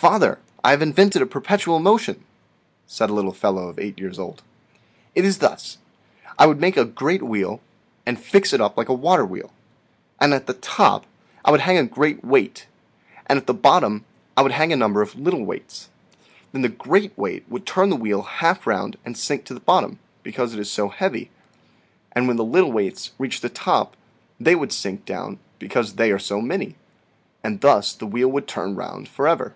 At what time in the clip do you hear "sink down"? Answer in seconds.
24.72-25.38